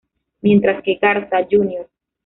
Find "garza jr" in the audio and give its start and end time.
0.99-1.87